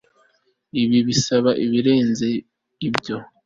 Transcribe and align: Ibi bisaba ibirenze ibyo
Ibi 0.81 0.99
bisaba 1.07 1.51
ibirenze 1.65 2.27
ibyo 2.87 3.17